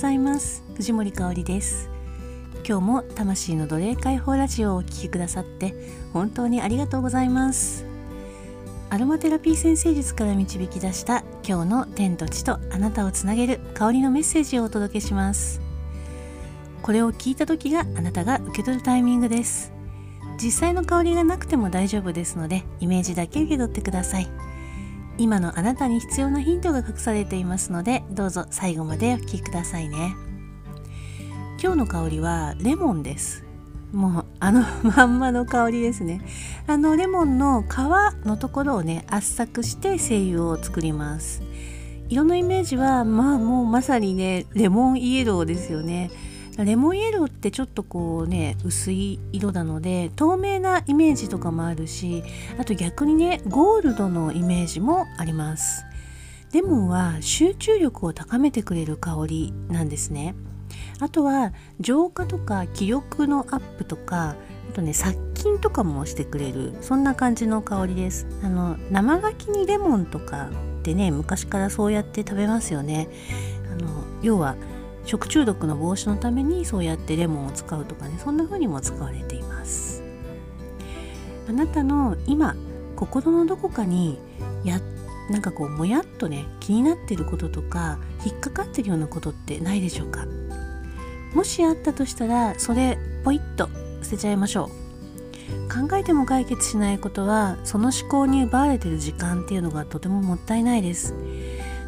[0.00, 0.62] ざいます。
[0.76, 1.90] 藤森香里です。
[2.66, 5.74] 今日も魂の奴隷解放ラジオをお聴きくださって
[6.14, 7.84] 本当にありがとうございます。
[8.88, 15.60] アロマテラピー先生術から導き出した今日の天と地とあなたをつなげる香りのメッセージをお届けします。
[16.80, 19.70] これを聞いた時があなたが受け取るタイミングです。
[20.42, 24.28] 実際の香りがなくても大丈夫ですのでイメージだけ受け取ってください。
[25.20, 30.16] 今のあなたに必要なヒントが隠されていますのでどうぞ最後までお聴きくださいね。
[31.62, 33.44] 今日の香りはレモンです。
[33.92, 36.22] もうあの まんまの香りですね。
[36.66, 37.66] あのレモンの皮
[38.24, 41.42] のところをね圧搾して精油を作ります。
[42.08, 46.10] 色のイメージはまあもうまさにねレモンイエローですよね。
[46.58, 52.22] レモンイエローってちょっとこうね薄い色なので透明なイメージとかもあるし
[52.58, 55.84] あと逆にねゴールドのイメージもあります。
[56.52, 60.34] レモンは集中力を高めてくれる香りなんですね。
[60.98, 64.34] あとは浄化とか気力のアップとか
[64.70, 68.26] あとね殺菌とかもしてくれるそんな感じの香りです。
[68.42, 73.08] あの生牡蠣にレモンとかってね昔からそうやって食べますよね。
[73.72, 73.88] あの
[74.20, 74.56] 要は
[75.10, 80.04] 食中毒の防止のためにそうやってレモンを使うとかねそんな風にも使われています。
[81.48, 82.54] あなたの今
[82.94, 84.20] 心のどこかに
[84.62, 84.80] や
[85.28, 90.26] なんかこうもやっとね気になってることとか引っかかってるようなことってないでしょうか？
[91.34, 93.68] もしあったとしたらそれポイッと
[94.02, 95.88] 捨てちゃいましょう。
[95.88, 101.14] 考えても解決しないことはその思考に奪われてる時間っていうのがとてももったいないです。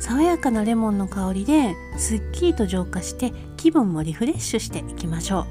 [0.02, 5.46] 爽やかなレモンの香りですっきりと浄化して気分もリフレッシュしていきましょう。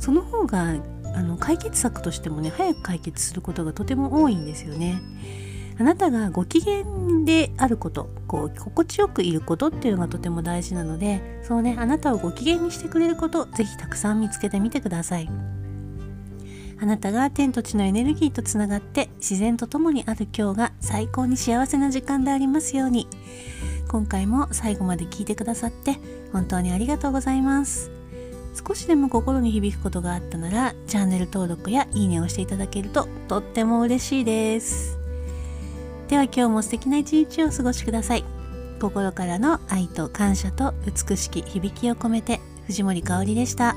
[0.00, 0.74] その方が
[1.14, 5.00] あの解決策としてもね早く解決することがとても多いんですよね。
[5.78, 6.82] あなたがご機嫌
[7.24, 15.30] であることこう心地よくいることっていうのがとても大事なのでそうねあなたをご機嫌にしてくれることぜひたくさん見つけてみてください。
[16.80, 23.06] あなたが天と地のエネルギーとつながって自然と共にある今日が最高に幸せな時間でありますように。
[23.94, 26.00] 今回も最後まで聞いてくださって
[26.32, 27.92] 本当にありがとうございます。
[28.66, 34.98] 少しでも心に響くことがあったならチャンネル登録やいいねをしていただけるととっても嬉しいです。
[36.08, 38.24] では今日も素敵な一日をお過ごしください。
[38.80, 43.76] 心からの愛と感謝と美しき響きを込めて藤森かおりでした。